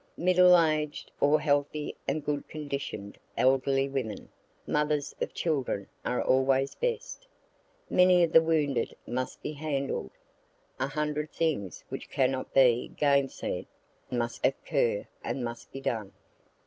Middle 0.17 0.59
aged 0.59 1.11
or 1.19 1.39
healthy 1.39 1.95
and 2.07 2.25
good 2.25 2.47
condition'd 2.47 3.19
elderly 3.37 3.87
women, 3.87 4.29
mothers 4.65 5.13
of 5.21 5.31
children, 5.31 5.89
are 6.03 6.23
always 6.23 6.73
best. 6.73 7.27
Many 7.87 8.23
of 8.23 8.31
the 8.33 8.41
wounded 8.41 8.95
must 9.05 9.43
be 9.43 9.51
handled. 9.51 10.09
A 10.79 10.87
hundred 10.87 11.29
things 11.31 11.83
which 11.89 12.09
cannot 12.09 12.51
be 12.51 12.87
gainsay'd, 12.97 13.67
must 14.09 14.43
occur 14.43 15.05
and 15.23 15.45
must 15.45 15.71
be 15.71 15.79
done. 15.81 16.11